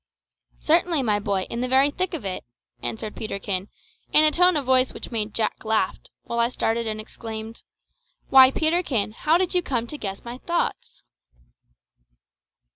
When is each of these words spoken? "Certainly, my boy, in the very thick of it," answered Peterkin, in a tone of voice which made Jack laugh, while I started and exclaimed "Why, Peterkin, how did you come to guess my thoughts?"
"Certainly, 0.57 1.03
my 1.03 1.19
boy, 1.19 1.43
in 1.51 1.61
the 1.61 1.67
very 1.67 1.91
thick 1.91 2.15
of 2.15 2.25
it," 2.25 2.43
answered 2.81 3.15
Peterkin, 3.15 3.69
in 4.11 4.23
a 4.23 4.31
tone 4.31 4.57
of 4.57 4.65
voice 4.65 4.93
which 4.95 5.11
made 5.11 5.31
Jack 5.35 5.63
laugh, 5.63 5.99
while 6.23 6.39
I 6.39 6.49
started 6.49 6.87
and 6.87 6.99
exclaimed 6.99 7.61
"Why, 8.31 8.49
Peterkin, 8.49 9.11
how 9.11 9.37
did 9.37 9.53
you 9.53 9.61
come 9.61 9.85
to 9.85 9.99
guess 9.99 10.25
my 10.25 10.39
thoughts?" 10.39 11.03